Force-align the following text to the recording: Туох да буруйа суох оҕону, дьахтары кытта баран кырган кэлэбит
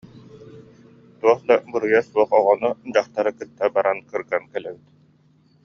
Туох 1.19 1.39
да 1.47 1.55
буруйа 1.71 2.01
суох 2.09 2.29
оҕону, 2.39 2.71
дьахтары 2.93 3.31
кытта 3.37 3.65
баран 3.75 3.97
кырган 4.09 4.43
кэлэбит 4.51 4.85